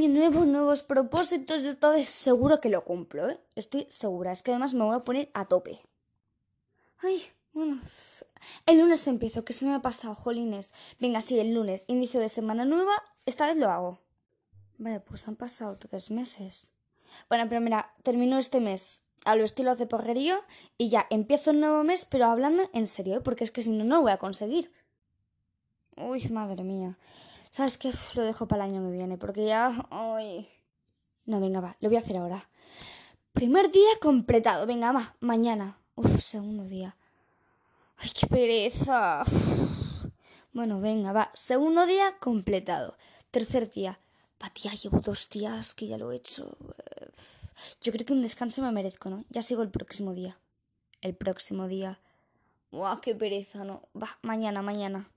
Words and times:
año 0.00 0.18
nuevo, 0.18 0.46
nuevos 0.46 0.82
propósitos, 0.82 1.62
esta 1.64 1.90
vez 1.90 2.08
seguro 2.08 2.58
que 2.58 2.70
lo 2.70 2.84
cumplo, 2.84 3.28
¿eh? 3.28 3.38
Estoy 3.54 3.86
segura, 3.90 4.32
es 4.32 4.42
que 4.42 4.50
además 4.50 4.72
me 4.72 4.84
voy 4.84 4.96
a 4.96 5.04
poner 5.04 5.30
a 5.34 5.44
tope. 5.44 5.78
Ay, 7.02 7.22
bueno, 7.52 7.78
el 8.64 8.78
lunes 8.78 9.06
empiezo, 9.06 9.44
que 9.44 9.52
se 9.52 9.66
me 9.66 9.74
ha 9.74 9.82
pasado, 9.82 10.14
jolines. 10.14 10.72
Venga, 11.00 11.20
sí, 11.20 11.38
el 11.38 11.52
lunes, 11.52 11.84
inicio 11.86 12.18
de 12.18 12.30
semana 12.30 12.64
nueva, 12.64 12.94
esta 13.26 13.46
vez 13.46 13.58
lo 13.58 13.68
hago. 13.68 13.98
Vale, 14.78 15.00
pues 15.00 15.28
han 15.28 15.36
pasado 15.36 15.76
tres 15.76 16.10
meses. 16.10 16.72
Bueno, 17.28 17.44
pero 17.50 17.60
mira, 17.60 17.92
termino 18.02 18.38
este 18.38 18.60
mes 18.60 19.02
al 19.26 19.40
estilo 19.40 19.76
de 19.76 19.84
porrerío 19.84 20.36
y 20.78 20.88
ya 20.88 21.04
empiezo 21.10 21.50
el 21.50 21.60
nuevo 21.60 21.84
mes, 21.84 22.06
pero 22.06 22.24
hablando 22.24 22.70
en 22.72 22.86
serio, 22.86 23.18
¿eh? 23.18 23.20
porque 23.20 23.44
es 23.44 23.50
que 23.50 23.60
si 23.60 23.70
no, 23.70 23.84
no 23.84 23.96
lo 23.96 24.02
voy 24.02 24.12
a 24.12 24.16
conseguir. 24.16 24.72
Uy, 25.98 26.26
madre 26.28 26.62
mía. 26.64 26.96
¿Sabes 27.50 27.78
qué? 27.78 27.92
lo 28.14 28.22
dejo 28.22 28.46
para 28.46 28.64
el 28.64 28.70
año 28.70 28.82
que 28.82 28.96
viene, 28.96 29.18
porque 29.18 29.44
ya... 29.44 29.70
Uy. 29.90 30.48
No, 31.26 31.40
venga, 31.40 31.60
va, 31.60 31.76
lo 31.80 31.88
voy 31.88 31.96
a 31.96 32.00
hacer 32.00 32.16
ahora. 32.16 32.48
Primer 33.32 33.70
día 33.70 33.90
completado, 34.00 34.66
venga, 34.66 34.92
va, 34.92 35.16
mañana. 35.20 35.78
Uf, 35.96 36.20
segundo 36.20 36.64
día. 36.64 36.96
Ay, 37.98 38.10
qué 38.18 38.26
pereza. 38.26 39.22
Bueno, 40.52 40.80
venga, 40.80 41.12
va, 41.12 41.30
segundo 41.34 41.86
día 41.86 42.16
completado. 42.18 42.96
Tercer 43.30 43.70
día. 43.70 44.00
Va, 44.42 44.50
tía, 44.50 44.72
llevo 44.72 45.00
dos 45.00 45.28
días 45.30 45.74
que 45.74 45.86
ya 45.86 45.98
lo 45.98 46.10
he 46.10 46.16
hecho. 46.16 46.56
Yo 47.82 47.92
creo 47.92 48.06
que 48.06 48.12
un 48.12 48.22
descanso 48.22 48.62
me 48.62 48.72
merezco, 48.72 49.10
¿no? 49.10 49.24
Ya 49.28 49.42
sigo 49.42 49.62
el 49.62 49.70
próximo 49.70 50.14
día. 50.14 50.38
El 51.00 51.14
próximo 51.14 51.68
día. 51.68 52.00
¡Guau, 52.72 53.00
qué 53.00 53.14
pereza, 53.14 53.64
no! 53.64 53.88
Va, 53.94 54.08
mañana, 54.22 54.62
mañana. 54.62 55.08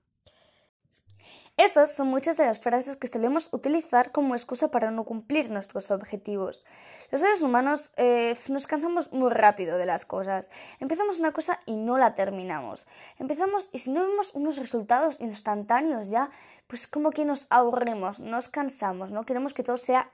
Estas 1.56 1.94
son 1.94 2.08
muchas 2.08 2.36
de 2.36 2.46
las 2.46 2.58
frases 2.58 2.96
que 2.96 3.06
solemos 3.06 3.48
utilizar 3.52 4.10
como 4.10 4.34
excusa 4.34 4.72
para 4.72 4.90
no 4.90 5.04
cumplir 5.04 5.52
nuestros 5.52 5.92
objetivos. 5.92 6.64
Los 7.12 7.20
seres 7.20 7.42
humanos 7.42 7.92
eh, 7.96 8.36
nos 8.48 8.66
cansamos 8.66 9.12
muy 9.12 9.30
rápido 9.30 9.78
de 9.78 9.86
las 9.86 10.04
cosas. 10.04 10.50
Empezamos 10.80 11.20
una 11.20 11.30
cosa 11.30 11.60
y 11.64 11.76
no 11.76 11.96
la 11.96 12.16
terminamos. 12.16 12.88
Empezamos 13.20 13.70
y 13.72 13.78
si 13.78 13.92
no 13.92 14.04
vemos 14.04 14.34
unos 14.34 14.56
resultados 14.56 15.20
instantáneos 15.20 16.10
ya, 16.10 16.28
pues 16.66 16.88
como 16.88 17.12
que 17.12 17.24
nos 17.24 17.46
aburrimos, 17.50 18.18
nos 18.18 18.48
cansamos, 18.48 19.12
¿no? 19.12 19.22
Queremos 19.22 19.54
que 19.54 19.62
todo 19.62 19.78
sea 19.78 20.10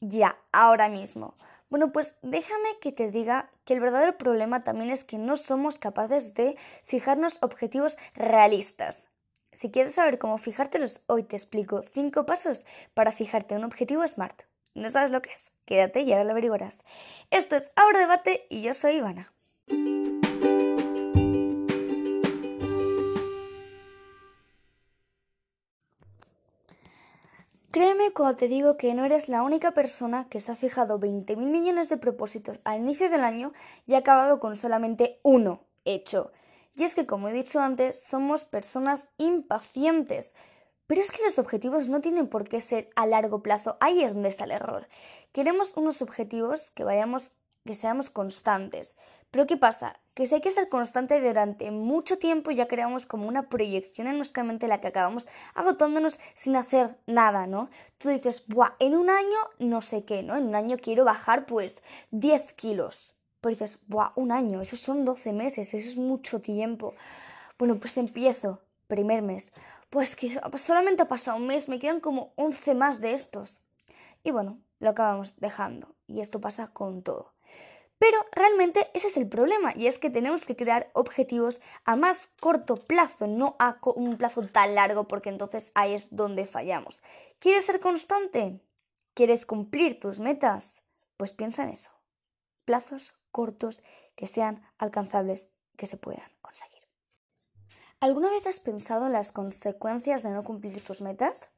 ya, 0.00 0.36
ahora 0.52 0.90
mismo. 0.90 1.36
Bueno, 1.70 1.90
pues 1.90 2.16
déjame 2.20 2.68
que 2.82 2.92
te 2.92 3.10
diga 3.10 3.48
que 3.64 3.72
el 3.72 3.80
verdadero 3.80 4.18
problema 4.18 4.62
también 4.62 4.90
es 4.90 5.04
que 5.04 5.16
no 5.16 5.38
somos 5.38 5.78
capaces 5.78 6.34
de 6.34 6.58
fijarnos 6.84 7.42
objetivos 7.42 7.96
realistas. 8.14 9.08
Si 9.58 9.72
quieres 9.72 9.94
saber 9.94 10.20
cómo 10.20 10.38
fijártelos, 10.38 11.00
hoy 11.08 11.24
te 11.24 11.34
explico 11.34 11.82
5 11.82 12.24
pasos 12.26 12.62
para 12.94 13.10
fijarte 13.10 13.56
un 13.56 13.64
objetivo 13.64 14.06
SMART. 14.06 14.42
¿No 14.76 14.88
sabes 14.88 15.10
lo 15.10 15.20
que 15.20 15.32
es? 15.32 15.50
Quédate 15.64 16.02
y 16.02 16.12
ahora 16.12 16.22
lo 16.22 16.30
averiguarás. 16.30 16.84
Esto 17.32 17.56
es 17.56 17.72
Ahora 17.74 17.98
Debate 17.98 18.46
y 18.50 18.62
yo 18.62 18.72
soy 18.72 18.98
Ivana. 18.98 19.32
Créeme 27.72 28.12
cuando 28.12 28.36
te 28.36 28.46
digo 28.46 28.76
que 28.76 28.94
no 28.94 29.04
eres 29.04 29.28
la 29.28 29.42
única 29.42 29.72
persona 29.72 30.28
que 30.30 30.38
se 30.38 30.52
ha 30.52 30.54
fijado 30.54 31.00
20.000 31.00 31.36
millones 31.36 31.88
de 31.88 31.96
propósitos 31.96 32.60
al 32.62 32.78
inicio 32.78 33.10
del 33.10 33.24
año 33.24 33.50
y 33.88 33.96
ha 33.96 33.98
acabado 33.98 34.38
con 34.38 34.54
solamente 34.54 35.18
uno 35.24 35.64
hecho. 35.84 36.30
Y 36.78 36.84
es 36.84 36.94
que, 36.94 37.06
como 37.06 37.28
he 37.28 37.32
dicho 37.32 37.58
antes, 37.58 38.00
somos 38.00 38.44
personas 38.44 39.10
impacientes. 39.18 40.32
Pero 40.86 41.02
es 41.02 41.10
que 41.10 41.24
los 41.24 41.40
objetivos 41.40 41.88
no 41.88 42.00
tienen 42.00 42.28
por 42.28 42.48
qué 42.48 42.60
ser 42.60 42.88
a 42.94 43.04
largo 43.04 43.42
plazo. 43.42 43.76
Ahí 43.80 44.04
es 44.04 44.14
donde 44.14 44.28
está 44.28 44.44
el 44.44 44.52
error. 44.52 44.88
Queremos 45.32 45.76
unos 45.76 46.02
objetivos 46.02 46.70
que 46.70 46.84
vayamos, 46.84 47.32
que 47.66 47.74
seamos 47.74 48.10
constantes. 48.10 48.96
Pero 49.32 49.48
¿qué 49.48 49.56
pasa? 49.56 49.98
Que 50.14 50.28
si 50.28 50.36
hay 50.36 50.40
que 50.40 50.52
ser 50.52 50.68
constante 50.68 51.20
durante 51.20 51.72
mucho 51.72 52.16
tiempo 52.16 52.52
ya 52.52 52.68
creamos 52.68 53.06
como 53.06 53.26
una 53.26 53.48
proyección 53.48 54.06
en 54.06 54.16
nuestra 54.16 54.44
mente 54.44 54.68
la 54.68 54.80
que 54.80 54.86
acabamos 54.86 55.26
agotándonos 55.54 56.20
sin 56.34 56.54
hacer 56.54 56.96
nada, 57.06 57.48
¿no? 57.48 57.68
Tú 57.98 58.08
dices, 58.08 58.44
Buah, 58.46 58.76
en 58.78 58.94
un 58.94 59.10
año 59.10 59.38
no 59.58 59.80
sé 59.80 60.04
qué, 60.04 60.22
¿no? 60.22 60.36
En 60.36 60.46
un 60.46 60.54
año 60.54 60.76
quiero 60.80 61.04
bajar 61.04 61.44
pues 61.44 61.82
10 62.12 62.52
kilos. 62.52 63.17
Dices, 63.48 63.80
¡buah! 63.86 64.12
Un 64.16 64.32
año, 64.32 64.60
esos 64.60 64.80
son 64.80 65.04
12 65.04 65.32
meses, 65.32 65.74
eso 65.74 65.88
es 65.88 65.96
mucho 65.96 66.40
tiempo. 66.40 66.94
Bueno, 67.58 67.78
pues 67.78 67.98
empiezo, 67.98 68.60
primer 68.86 69.22
mes. 69.22 69.52
Pues 69.90 70.16
que 70.16 70.28
solamente 70.56 71.02
ha 71.02 71.08
pasado 71.08 71.36
un 71.36 71.46
mes, 71.46 71.68
me 71.68 71.78
quedan 71.78 72.00
como 72.00 72.32
11 72.36 72.74
más 72.74 73.00
de 73.00 73.12
estos. 73.12 73.62
Y 74.22 74.30
bueno, 74.30 74.60
lo 74.78 74.90
acabamos 74.90 75.38
dejando. 75.40 75.94
Y 76.06 76.20
esto 76.20 76.40
pasa 76.40 76.68
con 76.68 77.02
todo. 77.02 77.34
Pero 77.98 78.16
realmente 78.30 78.88
ese 78.94 79.08
es 79.08 79.16
el 79.16 79.28
problema, 79.28 79.72
y 79.74 79.88
es 79.88 79.98
que 79.98 80.08
tenemos 80.08 80.44
que 80.44 80.54
crear 80.54 80.88
objetivos 80.94 81.60
a 81.84 81.96
más 81.96 82.28
corto 82.40 82.76
plazo, 82.76 83.26
no 83.26 83.56
a 83.58 83.80
un 83.96 84.16
plazo 84.16 84.42
tan 84.42 84.76
largo, 84.76 85.08
porque 85.08 85.30
entonces 85.30 85.72
ahí 85.74 85.94
es 85.94 86.14
donde 86.14 86.46
fallamos. 86.46 87.02
¿Quieres 87.40 87.66
ser 87.66 87.80
constante? 87.80 88.60
¿Quieres 89.14 89.46
cumplir 89.46 89.98
tus 89.98 90.20
metas? 90.20 90.84
Pues 91.16 91.32
piensa 91.32 91.64
en 91.64 91.70
eso. 91.70 91.90
Plazos 92.64 93.17
cortos 93.30 93.80
que 94.16 94.26
sean 94.26 94.62
alcanzables, 94.78 95.50
que 95.76 95.86
se 95.86 95.96
puedan 95.96 96.30
conseguir. 96.40 96.82
¿Alguna 98.00 98.30
vez 98.30 98.46
has 98.46 98.60
pensado 98.60 99.06
en 99.06 99.12
las 99.12 99.32
consecuencias 99.32 100.22
de 100.22 100.30
no 100.30 100.44
cumplir 100.44 100.84
tus 100.84 101.00
metas? 101.00 101.48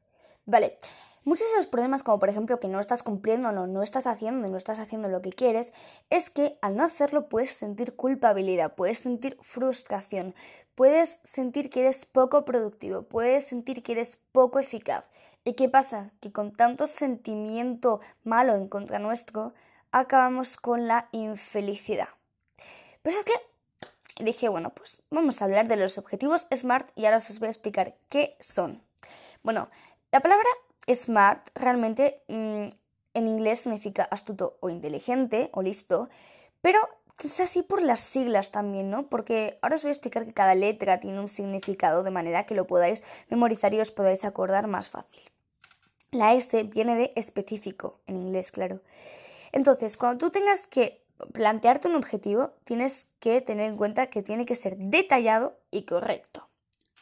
Vale, 0.46 0.78
muchos 1.24 1.50
de 1.50 1.56
los 1.58 1.66
problemas, 1.66 2.02
como 2.02 2.18
por 2.18 2.30
ejemplo 2.30 2.60
que 2.60 2.68
no 2.68 2.80
estás 2.80 3.02
cumpliendo, 3.02 3.52
no, 3.52 3.66
no 3.66 3.82
estás 3.82 4.06
haciendo, 4.06 4.48
no 4.48 4.56
estás 4.56 4.78
haciendo 4.78 5.08
lo 5.08 5.20
que 5.20 5.32
quieres, 5.32 5.74
es 6.08 6.30
que 6.30 6.58
al 6.62 6.76
no 6.76 6.84
hacerlo 6.84 7.28
puedes 7.28 7.50
sentir 7.50 7.94
culpabilidad, 7.94 8.74
puedes 8.74 8.98
sentir 8.98 9.36
frustración, 9.42 10.34
puedes 10.74 11.20
sentir 11.24 11.68
que 11.68 11.80
eres 11.80 12.06
poco 12.06 12.44
productivo, 12.44 13.02
puedes 13.02 13.44
sentir 13.44 13.82
que 13.82 13.92
eres 13.92 14.16
poco 14.16 14.58
eficaz. 14.58 15.08
¿Y 15.44 15.54
qué 15.54 15.68
pasa? 15.68 16.10
Que 16.20 16.32
con 16.32 16.52
tanto 16.52 16.86
sentimiento 16.86 18.00
malo 18.24 18.54
en 18.54 18.68
contra 18.68 18.98
nuestro, 18.98 19.52
acabamos 19.92 20.56
con 20.56 20.86
la 20.86 21.08
infelicidad. 21.12 22.08
Pero 23.02 23.16
es 23.16 23.24
que 23.24 23.32
dije, 24.24 24.48
bueno, 24.48 24.70
pues 24.70 25.02
vamos 25.10 25.40
a 25.40 25.44
hablar 25.44 25.68
de 25.68 25.76
los 25.76 25.98
objetivos 25.98 26.46
SMART 26.54 26.90
y 26.94 27.04
ahora 27.04 27.16
os 27.16 27.38
voy 27.38 27.46
a 27.46 27.50
explicar 27.50 27.96
qué 28.08 28.36
son. 28.38 28.82
Bueno, 29.42 29.68
la 30.12 30.20
palabra 30.20 30.48
SMART 30.86 31.50
realmente 31.54 32.22
mm, 32.28 32.66
en 33.14 33.28
inglés 33.28 33.60
significa 33.60 34.04
astuto 34.04 34.58
o 34.60 34.68
inteligente 34.68 35.50
o 35.52 35.62
listo, 35.62 36.08
pero 36.60 36.80
es 37.24 37.40
así 37.40 37.62
por 37.62 37.82
las 37.82 38.00
siglas 38.00 38.50
también, 38.50 38.90
¿no? 38.90 39.08
Porque 39.08 39.58
ahora 39.62 39.76
os 39.76 39.82
voy 39.82 39.90
a 39.90 39.92
explicar 39.92 40.24
que 40.24 40.32
cada 40.32 40.54
letra 40.54 41.00
tiene 41.00 41.20
un 41.20 41.28
significado 41.28 42.02
de 42.02 42.10
manera 42.10 42.46
que 42.46 42.54
lo 42.54 42.66
podáis 42.66 43.02
memorizar 43.28 43.74
y 43.74 43.80
os 43.80 43.90
podáis 43.90 44.24
acordar 44.24 44.66
más 44.66 44.88
fácil. 44.88 45.20
La 46.12 46.34
S 46.34 46.62
viene 46.64 46.96
de 46.96 47.12
específico, 47.14 48.00
en 48.06 48.16
inglés, 48.16 48.50
claro. 48.50 48.80
Entonces, 49.52 49.96
cuando 49.96 50.26
tú 50.26 50.30
tengas 50.30 50.66
que 50.66 51.04
plantearte 51.32 51.88
un 51.88 51.96
objetivo, 51.96 52.52
tienes 52.64 53.10
que 53.18 53.40
tener 53.40 53.70
en 53.70 53.76
cuenta 53.76 54.08
que 54.08 54.22
tiene 54.22 54.46
que 54.46 54.54
ser 54.54 54.76
detallado 54.76 55.58
y 55.70 55.82
correcto. 55.82 56.48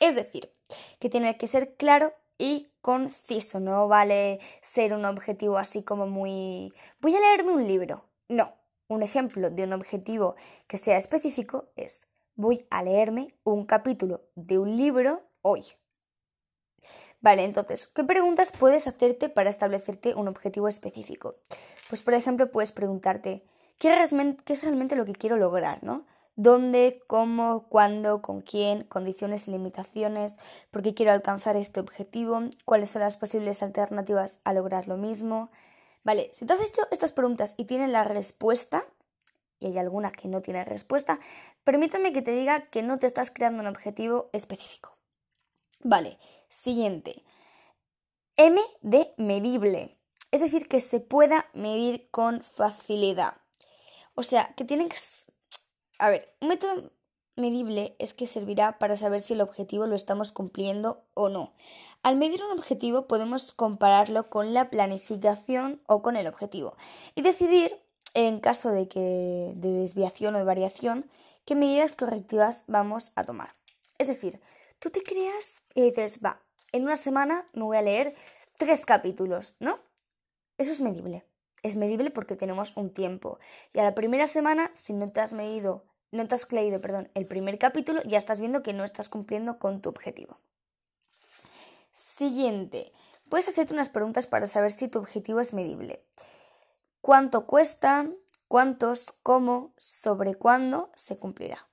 Es 0.00 0.14
decir, 0.14 0.53
que 0.98 1.10
tiene 1.10 1.36
que 1.36 1.47
ser 1.47 1.75
claro 1.76 2.12
y 2.38 2.69
conciso. 2.81 3.60
No 3.60 3.88
vale 3.88 4.38
ser 4.60 4.92
un 4.94 5.04
objetivo 5.04 5.59
así 5.59 5.82
como 5.82 6.06
muy... 6.06 6.72
voy 7.00 7.14
a 7.14 7.20
leerme 7.20 7.53
un 7.53 7.66
libro. 7.66 8.04
No. 8.28 8.54
Un 8.88 9.03
ejemplo 9.03 9.50
de 9.50 9.65
un 9.65 9.75
objetivo 9.75 10.34
que 10.66 10.78
sea 10.78 10.97
específico 10.97 11.69
es 11.76 12.06
voy 12.36 12.66
a 12.70 12.82
leerme 12.82 13.34
un 13.44 13.66
capítulo 13.66 14.22
de 14.34 14.59
un 14.59 14.76
libro 14.76 15.28
hoy. 15.42 15.65
Vale, 17.20 17.44
entonces, 17.44 17.88
¿qué 17.88 18.04
preguntas 18.04 18.53
puedes 18.56 18.86
hacerte 18.86 19.28
para 19.28 19.50
establecerte 19.50 20.15
un 20.15 20.28
objetivo 20.28 20.68
específico? 20.68 21.34
Pues, 21.88 22.03
por 22.03 22.15
ejemplo, 22.15 22.50
puedes 22.53 22.70
preguntarte, 22.70 23.42
¿qué, 23.78 23.92
es 24.03 24.62
realmente 24.62 24.94
lo 24.94 25.04
que 25.04 25.15
quiero 25.15 25.36
lograr, 25.36 25.82
no? 25.82 26.06
¿Dónde, 26.36 27.03
cómo, 27.09 27.66
cuándo, 27.68 28.22
con 28.22 28.42
quién, 28.42 28.84
condiciones 28.84 29.48
y 29.48 29.50
limitaciones? 29.50 30.36
¿Por 30.70 30.82
qué 30.82 30.94
quiero 30.94 31.10
alcanzar 31.10 31.56
este 31.56 31.80
objetivo? 31.80 32.41
¿Cuáles 32.65 32.91
son 32.91 33.03
las 33.03 33.16
posibles 33.16 33.65
alternativas 33.65 34.38
a 34.44 34.53
lograr 34.53 34.86
lo 34.86 34.97
mismo? 34.97 35.50
Vale, 36.04 36.30
si 36.32 36.47
te 36.47 36.53
has 36.53 36.60
hecho 36.60 36.82
estas 36.92 37.10
preguntas 37.10 37.54
y 37.56 37.65
tienes 37.65 37.91
la 37.91 38.04
respuesta, 38.04 38.84
y 39.59 39.66
hay 39.66 39.78
alguna 39.78 40.12
que 40.12 40.28
no 40.28 40.41
tiene 40.41 40.65
respuesta, 40.65 41.18
permítame 41.65 42.12
que 42.12 42.22
te 42.22 42.30
diga 42.30 42.66
que 42.66 42.84
no 42.84 43.00
te 43.00 43.09
estás 43.09 43.32
creando 43.32 43.60
un 43.60 43.66
objetivo 43.66 44.30
específico. 44.32 44.97
Vale, 45.80 46.19
siguiente. 46.48 47.22
M 48.36 48.60
de 48.83 49.15
medible. 49.16 49.98
Es 50.30 50.41
decir, 50.41 50.69
que 50.69 50.80
se 50.80 51.01
pueda 51.01 51.47
medir 51.54 52.10
con 52.10 52.42
facilidad. 52.42 53.36
O 54.15 54.22
sea, 54.22 54.54
que 54.57 54.65
tienen 54.65 54.89
que... 54.89 54.97
A 55.98 56.10
ver, 56.10 56.36
un 56.41 56.48
método 56.48 56.92
medible 57.39 57.97
es 57.98 58.15
que 58.15 58.27
servirá 58.27 58.78
para 58.78 58.97
saber 58.97 59.21
si 59.21 59.33
el 59.33 59.41
objetivo 59.41 59.86
lo 59.86 59.95
estamos 59.95 60.33
cumpliendo 60.33 61.04
o 61.15 61.28
no. 61.28 61.53
Al 62.03 62.16
medir 62.16 62.42
un 62.45 62.51
objetivo 62.51 63.07
podemos 63.07 63.53
compararlo 63.53 64.28
con 64.28 64.53
la 64.53 64.71
planificación 64.71 65.80
o 65.86 66.03
con 66.03 66.16
el 66.16 66.27
objetivo 66.27 66.77
y 67.15 67.22
decidir, 67.22 67.80
en 68.15 68.41
caso 68.41 68.71
de, 68.71 68.89
que, 68.89 69.53
de 69.57 69.72
desviación 69.72 70.34
o 70.34 70.39
de 70.39 70.45
variación, 70.45 71.10
qué 71.45 71.54
medidas 71.54 71.97
correctivas 71.97 72.65
vamos 72.66 73.13
a 73.16 73.25
tomar. 73.25 73.51
Es 73.98 74.09
decir, 74.09 74.41
tú 74.78 74.91
te 74.91 75.03
creas 75.03 75.63
y 75.75 75.83
dices, 75.83 76.21
va, 76.25 76.42
en 76.72 76.84
una 76.84 76.97
semana 76.97 77.48
me 77.53 77.65
voy 77.65 77.77
a 77.77 77.83
leer 77.83 78.15
tres 78.57 78.86
capítulos, 78.86 79.57
¿no? 79.60 79.78
Eso 80.57 80.72
es 80.72 80.80
medible. 80.80 81.25
Es 81.63 81.77
medible 81.77 82.10
porque 82.10 82.36
tenemos 82.36 82.77
un 82.77 82.92
tiempo. 82.92 83.39
Y 83.72 83.80
a 83.80 83.84
la 83.84 83.95
primera 83.95 84.27
semana, 84.27 84.71
si 84.75 84.92
no 84.92 85.10
te 85.10 85.21
has 85.21 85.33
medido 85.33 85.84
no 86.10 86.27
te 86.27 86.34
has 86.34 86.51
leído, 86.53 86.80
perdón, 86.80 87.10
el 87.15 87.27
primer 87.27 87.59
capítulo, 87.59 88.03
ya 88.04 88.19
estás 88.19 88.41
viendo 88.41 88.63
que 88.63 88.72
no 88.72 88.84
estás 88.84 89.09
cumpliendo 89.09 89.59
con 89.59 89.80
tu 89.80 89.89
objetivo. 89.89 90.39
Siguiente. 91.91 92.92
Puedes 93.28 93.48
hacerte 93.48 93.75
unas 93.75 93.91
preguntas 93.91 94.27
para 94.27 94.47
saber 94.47 94.72
si 94.72 94.89
tu 94.89 94.98
objetivo 94.98 95.41
es 95.41 95.53
medible. 95.53 96.03
¿Cuánto 97.03 97.47
cuesta? 97.47 98.09
¿Cuántos? 98.47 99.13
¿Cómo? 99.22 99.75
¿Sobre 99.77 100.34
cuándo 100.34 100.91
se 100.95 101.19
cumplirá? 101.19 101.67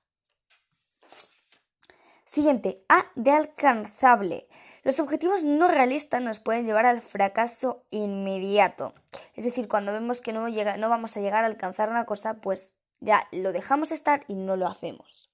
Siguiente. 2.26 2.84
A 2.88 3.06
de 3.14 3.30
alcanzable. 3.30 4.48
Los 4.82 4.98
objetivos 4.98 5.44
no 5.44 5.68
realistas 5.68 6.20
nos 6.20 6.40
pueden 6.40 6.66
llevar 6.66 6.84
al 6.84 7.00
fracaso 7.00 7.84
inmediato. 7.90 8.94
Es 9.36 9.44
decir, 9.44 9.68
cuando 9.68 9.92
vemos 9.92 10.20
que 10.20 10.32
no, 10.32 10.42
vamos 10.88 11.16
a 11.16 11.20
llegar 11.20 11.44
a 11.44 11.46
alcanzar 11.46 11.88
una 11.88 12.04
cosa, 12.04 12.34
pues 12.40 12.78
ya 13.00 13.28
lo 13.30 13.52
dejamos 13.52 13.92
estar 13.92 14.24
y 14.26 14.34
no 14.34 14.56
lo 14.56 14.66
hacemos. 14.66 15.30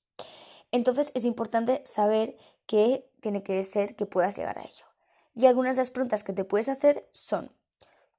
Entonces 0.70 1.12
es 1.14 1.24
importante 1.24 1.82
saber 1.86 2.36
que 2.66 3.08
tiene 3.20 3.42
que 3.42 3.62
ser 3.64 3.96
que 3.96 4.04
puedas 4.04 4.36
llegar 4.36 4.58
a 4.58 4.62
ello. 4.62 4.84
Y 5.34 5.46
algunas 5.46 5.76
de 5.76 5.80
las 5.80 5.90
preguntas 5.90 6.24
que 6.24 6.34
te 6.34 6.44
puedes 6.44 6.68
hacer 6.68 7.08
son, 7.10 7.50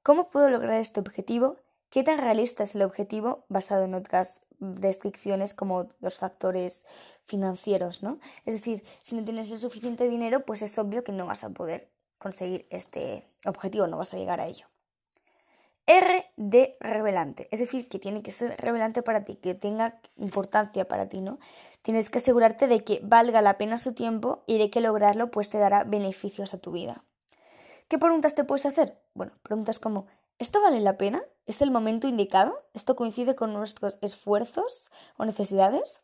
¿cómo 0.02 0.30
puedo 0.30 0.50
lograr 0.50 0.80
este 0.80 0.98
objetivo? 0.98 1.58
¿Qué 1.90 2.02
tan 2.02 2.18
realista 2.18 2.64
es 2.64 2.74
el 2.74 2.82
objetivo 2.82 3.44
basado 3.48 3.84
en 3.84 3.94
otras 3.94 4.40
restricciones 4.60 5.54
como 5.54 5.88
los 6.00 6.18
factores 6.18 6.84
financieros, 7.24 8.02
¿no? 8.02 8.18
Es 8.44 8.54
decir, 8.54 8.84
si 9.02 9.16
no 9.16 9.24
tienes 9.24 9.50
el 9.50 9.58
suficiente 9.58 10.08
dinero, 10.08 10.44
pues 10.44 10.62
es 10.62 10.78
obvio 10.78 11.04
que 11.04 11.12
no 11.12 11.26
vas 11.26 11.44
a 11.44 11.50
poder 11.50 11.90
conseguir 12.18 12.66
este 12.70 13.26
objetivo, 13.44 13.86
no 13.86 13.98
vas 13.98 14.14
a 14.14 14.16
llegar 14.16 14.40
a 14.40 14.46
ello. 14.46 14.66
R 15.86 16.24
de 16.36 16.76
revelante, 16.80 17.46
es 17.50 17.60
decir, 17.60 17.88
que 17.88 17.98
tiene 17.98 18.22
que 18.22 18.30
ser 18.30 18.56
revelante 18.58 19.02
para 19.02 19.24
ti, 19.24 19.36
que 19.36 19.54
tenga 19.54 20.00
importancia 20.16 20.88
para 20.88 21.10
ti, 21.10 21.20
¿no? 21.20 21.38
Tienes 21.82 22.08
que 22.08 22.18
asegurarte 22.18 22.66
de 22.66 22.82
que 22.84 23.00
valga 23.02 23.42
la 23.42 23.58
pena 23.58 23.76
su 23.76 23.92
tiempo 23.92 24.44
y 24.46 24.56
de 24.56 24.70
que 24.70 24.80
lograrlo 24.80 25.30
pues 25.30 25.50
te 25.50 25.58
dará 25.58 25.84
beneficios 25.84 26.54
a 26.54 26.58
tu 26.58 26.72
vida. 26.72 27.04
¿Qué 27.88 27.98
preguntas 27.98 28.34
te 28.34 28.44
puedes 28.44 28.64
hacer? 28.64 28.98
Bueno, 29.12 29.32
preguntas 29.42 29.78
como 29.78 30.06
¿esto 30.38 30.62
vale 30.62 30.80
la 30.80 30.96
pena? 30.96 31.22
¿Es 31.46 31.60
el 31.60 31.70
momento 31.70 32.08
indicado? 32.08 32.64
¿Esto 32.72 32.96
coincide 32.96 33.34
con 33.34 33.52
nuestros 33.52 33.98
esfuerzos 34.00 34.90
o 35.18 35.26
necesidades? 35.26 36.02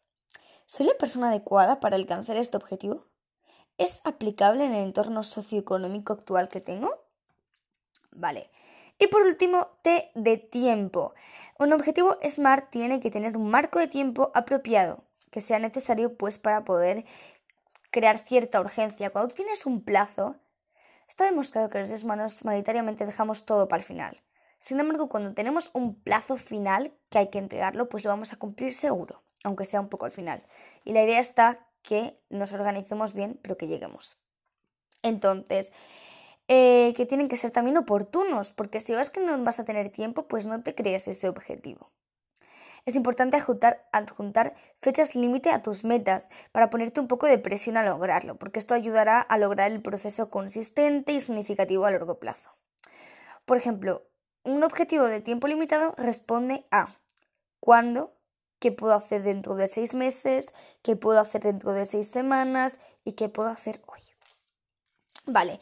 ¿Soy 0.67 0.87
la 0.87 0.95
persona 0.95 1.31
adecuada 1.31 1.81
para 1.81 1.97
alcanzar 1.97 2.37
este 2.37 2.59
objetivo? 2.59 3.07
¿Es 3.79 4.03
aplicable 4.05 4.67
en 4.67 4.75
el 4.75 4.85
entorno 4.85 5.23
socioeconómico 5.23 6.13
actual 6.13 6.49
que 6.49 6.61
tengo? 6.61 6.95
Vale. 8.13 8.51
Y 8.99 9.07
por 9.07 9.23
último, 9.23 9.69
T 9.81 10.11
de 10.15 10.37
tiempo. 10.37 11.15
Un 11.59 11.73
objetivo 11.73 12.19
SMART 12.23 12.71
tiene 12.71 13.01
que 13.01 13.11
tener 13.11 13.35
un 13.35 13.51
marco 13.51 13.79
de 13.79 13.89
tiempo 13.89 14.31
apropiado, 14.35 15.05
que 15.31 15.41
sea 15.41 15.59
necesario 15.59 16.19
pues 16.19 16.37
para 16.39 16.65
poder 16.67 17.07
crear 17.91 18.19
cierta 18.19 18.61
urgencia. 18.61 19.09
Cuando 19.09 19.35
tienes 19.35 19.65
un 19.65 19.83
plazo, 19.83 20.37
está 21.09 21.25
demostrado 21.25 21.71
que 21.71 21.79
los 21.79 22.05
humanos 22.05 22.45
mayoritariamente 22.45 23.07
dejamos 23.07 23.47
todo 23.47 23.69
para 23.69 23.81
el 23.81 23.87
final. 23.87 24.21
Sin 24.61 24.79
embargo, 24.79 25.09
cuando 25.09 25.33
tenemos 25.33 25.71
un 25.73 25.95
plazo 25.95 26.37
final 26.37 26.93
que 27.09 27.19
hay 27.19 27.31
que 27.31 27.39
entregarlo, 27.39 27.89
pues 27.89 28.05
lo 28.05 28.11
vamos 28.11 28.35
a 28.35 28.37
cumplir 28.37 28.75
seguro, 28.75 29.23
aunque 29.43 29.65
sea 29.65 29.81
un 29.81 29.89
poco 29.89 30.05
al 30.05 30.13
final. 30.13 30.45
Y 30.85 30.93
la 30.93 31.03
idea 31.03 31.19
está 31.19 31.67
que 31.83 32.21
nos 32.29 32.53
organicemos 32.53 33.15
bien, 33.15 33.41
pero 33.41 33.57
que 33.57 33.69
lleguemos. 33.69 34.21
Entonces, 35.03 35.73
eh, 36.47 36.93
que 36.95 37.07
tienen 37.07 37.29
que 37.29 37.39
ser 37.39 37.53
también 37.53 37.79
oportunos, 37.79 38.53
porque 38.53 38.81
si 38.81 38.95
ves 38.95 39.09
que 39.09 39.21
no 39.21 39.43
vas 39.43 39.59
a 39.61 39.65
tener 39.65 39.89
tiempo, 39.89 40.29
pues 40.29 40.47
no 40.47 40.63
te 40.63 40.75
crees 40.75 41.09
ese 41.09 41.31
objetivo. 41.31 41.91
Es 42.85 42.97
importante 42.97 43.39
adjuntar, 43.39 43.89
adjuntar 43.93 44.55
fechas 44.83 45.15
límite 45.15 45.51
a 45.51 45.63
tus 45.63 45.85
metas 45.85 46.29
para 46.53 46.69
ponerte 46.69 47.01
un 47.01 47.09
poco 47.09 47.27
de 47.27 47.39
presión 47.39 47.79
a 47.79 47.83
lograrlo, 47.83 48.37
porque 48.37 48.59
esto 48.59 48.75
ayudará 48.75 49.23
a 49.23 49.39
lograr 49.39 49.71
el 49.71 49.81
proceso 49.81 50.29
consistente 50.29 51.13
y 51.13 51.23
significativo 51.23 51.87
a 51.87 51.91
largo 51.91 52.19
plazo. 52.19 52.51
Por 53.47 53.57
ejemplo, 53.57 54.10
un 54.45 54.63
objetivo 54.63 55.07
de 55.07 55.21
tiempo 55.21 55.49
limitado 55.49 55.95
responde 55.97 56.67
a 56.71 56.97
cuándo, 57.61 58.15
qué 58.59 58.73
puedo 58.73 58.95
hacer 58.95 59.23
dentro 59.23 59.55
de 59.57 59.69
seis 59.69 59.95
meses, 59.95 60.53
qué 60.83 60.97
puedo 60.97 61.21
hacer 61.21 61.43
dentro 61.43 61.73
de 61.73 61.87
seis 61.87 62.11
semanas 62.11 62.77
y 63.05 63.13
qué 63.13 63.29
puedo 63.29 63.49
hacer 63.49 63.81
hoy. 63.87 64.01
Vale, 65.27 65.61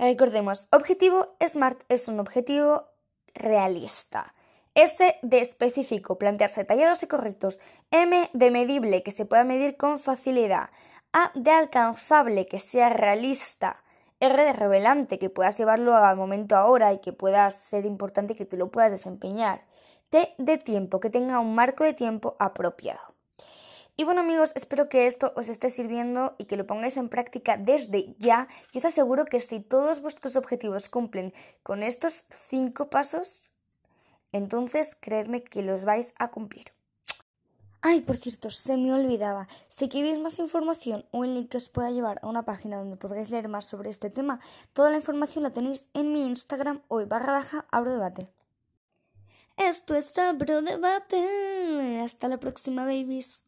Recordemos, 0.00 0.66
objetivo 0.72 1.36
SMART 1.46 1.82
es 1.90 2.08
un 2.08 2.20
objetivo 2.20 2.88
realista. 3.34 4.32
S 4.74 5.16
de 5.20 5.40
específico, 5.40 6.16
plantearse 6.16 6.64
tallados 6.64 7.02
y 7.02 7.06
correctos. 7.06 7.60
M 7.90 8.30
de 8.32 8.50
medible, 8.50 9.02
que 9.02 9.10
se 9.10 9.26
pueda 9.26 9.44
medir 9.44 9.76
con 9.76 9.98
facilidad. 9.98 10.70
A 11.12 11.32
de 11.34 11.50
alcanzable, 11.50 12.46
que 12.46 12.58
sea 12.58 12.88
realista. 12.88 13.84
R 14.20 14.44
de 14.44 14.52
revelante, 14.52 15.18
que 15.18 15.30
puedas 15.30 15.56
llevarlo 15.56 15.96
al 15.96 16.16
momento 16.16 16.54
ahora 16.56 16.92
y 16.92 16.98
que 16.98 17.12
pueda 17.14 17.50
ser 17.50 17.86
importante 17.86 18.36
que 18.36 18.44
te 18.44 18.58
lo 18.58 18.70
puedas 18.70 18.90
desempeñar. 18.90 19.64
T 20.10 20.34
de 20.36 20.58
tiempo, 20.58 21.00
que 21.00 21.08
tenga 21.08 21.40
un 21.40 21.54
marco 21.54 21.84
de 21.84 21.94
tiempo 21.94 22.36
apropiado. 22.38 23.14
Y 23.96 24.04
bueno 24.04 24.20
amigos, 24.20 24.52
espero 24.56 24.88
que 24.88 25.06
esto 25.06 25.32
os 25.36 25.48
esté 25.48 25.70
sirviendo 25.70 26.34
y 26.38 26.44
que 26.44 26.56
lo 26.56 26.66
pongáis 26.66 26.96
en 26.96 27.08
práctica 27.08 27.56
desde 27.56 28.14
ya. 28.18 28.48
Y 28.72 28.78
os 28.78 28.84
aseguro 28.84 29.24
que 29.24 29.40
si 29.40 29.60
todos 29.60 30.00
vuestros 30.00 30.36
objetivos 30.36 30.88
cumplen 30.88 31.32
con 31.62 31.82
estos 31.82 32.24
cinco 32.28 32.88
pasos, 32.88 33.52
entonces 34.32 34.96
creedme 34.98 35.42
que 35.42 35.62
los 35.62 35.84
vais 35.84 36.14
a 36.18 36.28
cumplir. 36.28 36.72
Ay, 37.82 38.02
por 38.02 38.16
cierto, 38.16 38.50
se 38.50 38.76
me 38.76 38.92
olvidaba. 38.92 39.48
Si 39.68 39.88
queréis 39.88 40.18
más 40.18 40.38
información 40.38 41.06
o 41.12 41.18
un 41.18 41.34
link 41.34 41.48
que 41.50 41.56
os 41.56 41.70
pueda 41.70 41.90
llevar 41.90 42.20
a 42.22 42.28
una 42.28 42.44
página 42.44 42.76
donde 42.76 42.96
podréis 42.96 43.30
leer 43.30 43.48
más 43.48 43.64
sobre 43.64 43.88
este 43.88 44.10
tema, 44.10 44.40
toda 44.74 44.90
la 44.90 44.96
información 44.96 45.44
la 45.44 45.50
tenéis 45.50 45.88
en 45.94 46.12
mi 46.12 46.24
Instagram 46.26 46.82
hoy 46.88 47.06
barra 47.06 47.32
baja 47.32 47.66
abro 47.70 47.92
debate. 47.92 48.30
Esto 49.56 49.94
es 49.94 50.16
abro 50.18 50.62
debate. 50.62 52.00
Hasta 52.00 52.28
la 52.28 52.38
próxima, 52.38 52.84
babies. 52.84 53.44